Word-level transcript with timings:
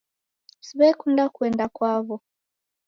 Siw'ekunda 0.67 1.25
kuenda 1.35 1.65
kwaw'o. 1.75 2.15